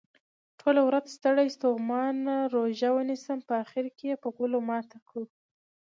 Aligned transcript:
ټوله 0.59 0.81
ورځ 0.87 1.05
ستړي 1.17 1.47
ستوماته 1.55 2.35
روژه 2.55 2.89
ونیسو 2.93 3.33
په 3.47 3.53
اخرکې 3.63 4.05
یې 4.11 4.15
په 4.23 4.27
غولو 4.35 4.59
ماته 4.69 4.97
کړو. 5.07 5.25